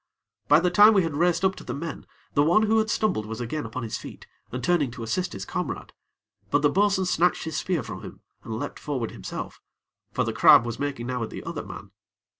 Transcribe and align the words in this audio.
By 0.47 0.59
the 0.59 0.71
time 0.71 0.95
we 0.95 1.03
had 1.03 1.13
raced 1.15 1.45
up 1.45 1.53
to 1.57 1.63
the 1.63 1.75
men, 1.75 2.07
the 2.33 2.41
one 2.41 2.63
who 2.63 2.79
had 2.79 2.89
stumbled 2.89 3.27
was 3.27 3.39
again 3.39 3.67
upon 3.67 3.83
his 3.83 3.99
feet, 3.99 4.25
and 4.51 4.63
turning 4.63 4.89
to 4.89 5.03
assist 5.03 5.33
his 5.33 5.45
comrade; 5.45 5.93
but 6.49 6.63
the 6.63 6.71
bo'sun 6.71 7.05
snatched 7.05 7.43
his 7.43 7.57
spear 7.57 7.83
from 7.83 8.01
him, 8.01 8.21
and 8.43 8.55
leapt 8.57 8.79
forward 8.79 9.11
himself; 9.11 9.61
for 10.11 10.23
the 10.23 10.33
crab 10.33 10.65
was 10.65 10.79
making 10.79 11.05
now 11.05 11.21
at 11.21 11.29
the 11.29 11.43
other 11.43 11.61
man. 11.63 11.91